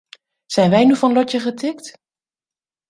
Zijn 0.45 0.69
wij 0.69 0.85
nu 0.85 0.95
van 0.95 1.13
lotje 1.13 1.39
getikt? 1.39 1.97